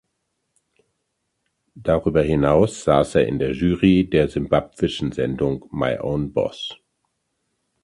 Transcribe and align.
Darüber 1.75 2.23
hinaus 2.23 2.85
saß 2.85 3.13
er 3.13 3.27
in 3.27 3.37
der 3.37 3.51
Jury 3.51 4.09
der 4.09 4.29
simbabwischen 4.29 5.11
Sendung 5.11 5.69
"My 5.71 5.99
Own 5.99 6.33
Boss". 6.33 6.75